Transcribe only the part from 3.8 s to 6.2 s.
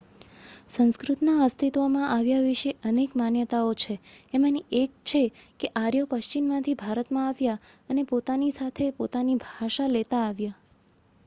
છે એમાંની એક છે કે આર્યો